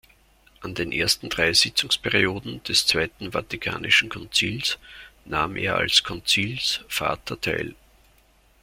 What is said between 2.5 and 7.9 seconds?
des Zweiten Vatikanischen Konzils nahm er als Konzilsvater teil.